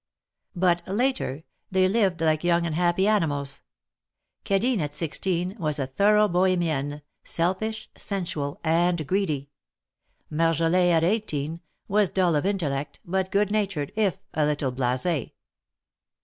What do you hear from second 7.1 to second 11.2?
selfish, sensual and greedy. Marjolin, at